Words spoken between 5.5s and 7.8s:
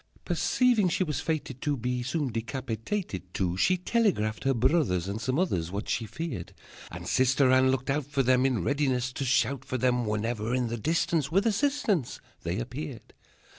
What she feared. And Sister Anne